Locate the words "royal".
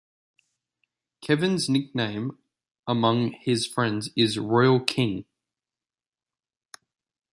4.47-5.25